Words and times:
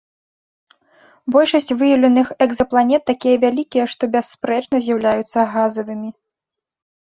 Большасць 1.33 1.73
выяўленых 1.81 2.27
экзапланет 2.45 3.01
такія 3.11 3.35
вялікія, 3.45 3.85
што 3.93 4.03
бясспрэчна 4.17 4.75
з'яўляюцца 4.87 5.39
газавымі. 5.53 6.09